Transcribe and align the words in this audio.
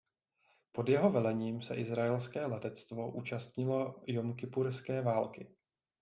Pod 0.71 0.89
jeho 0.89 1.09
velením 1.11 1.61
se 1.61 1.75
izraelské 1.75 2.45
letectvo 2.45 3.11
účastnilo 3.11 4.03
Jomkipurské 4.07 5.01
války. 5.01 5.47